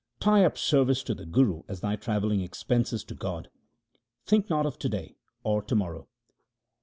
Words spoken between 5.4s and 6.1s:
or to morrow.